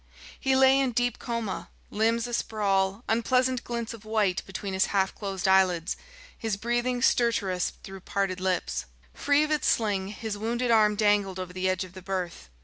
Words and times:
He 0.39 0.55
lay 0.55 0.79
in 0.79 0.93
deep 0.93 1.19
coma, 1.19 1.69
limbs 1.91 2.25
a 2.25 2.33
sprawl, 2.33 3.03
unpleasant 3.07 3.63
glints 3.63 3.93
of 3.93 4.03
white 4.03 4.41
between 4.47 4.73
his 4.73 4.87
half 4.87 5.13
closed 5.13 5.47
eyelids, 5.47 5.95
his 6.35 6.57
breathing 6.57 7.03
stertorous 7.03 7.73
through 7.83 7.99
parted 7.99 8.39
lips. 8.39 8.85
Free 9.13 9.43
of 9.43 9.51
its 9.51 9.67
sling, 9.67 10.07
his 10.07 10.39
wounded 10.39 10.71
arm 10.71 10.95
dangled 10.95 11.37
over 11.37 11.53
the 11.53 11.69
edge 11.69 11.83
of 11.83 11.93
the 11.93 12.01
berth. 12.01 12.49